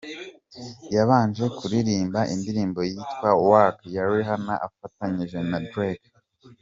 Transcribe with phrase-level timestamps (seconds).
[0.95, 6.09] Yabanje kuririmba indirimbo yitwa ‘Work ya Rihanna afatanyije na Drake’.